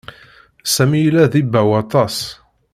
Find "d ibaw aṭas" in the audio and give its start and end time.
1.31-2.17